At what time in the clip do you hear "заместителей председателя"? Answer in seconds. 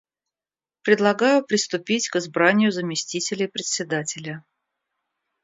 2.71-4.43